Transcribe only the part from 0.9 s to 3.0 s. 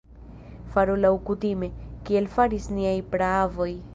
laŭkutime, kiel faris niaj